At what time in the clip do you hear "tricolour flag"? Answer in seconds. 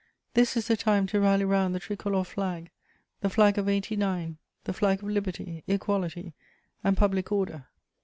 1.79-2.71